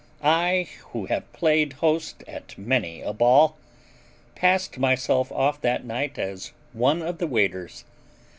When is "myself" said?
4.79-5.31